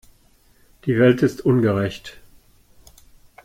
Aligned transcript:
Die 0.85 0.97
Welt 0.97 1.21
ist 1.21 1.45
ungerecht. 1.45 2.17